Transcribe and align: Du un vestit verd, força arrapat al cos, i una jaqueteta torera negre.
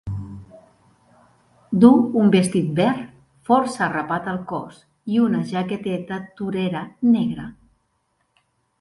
Du 1.83 1.91
un 2.21 2.31
vestit 2.37 2.73
verd, 2.81 3.05
força 3.51 3.85
arrapat 3.91 4.33
al 4.33 4.41
cos, 4.55 4.83
i 5.19 5.23
una 5.29 5.45
jaqueteta 5.55 6.23
torera 6.43 6.87
negre. 7.17 7.51